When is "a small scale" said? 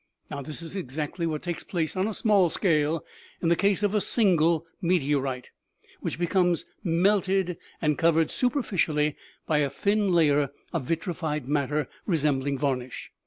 2.07-3.05